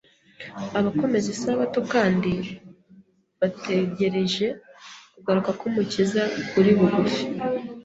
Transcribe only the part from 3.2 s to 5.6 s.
bategereje kugaruka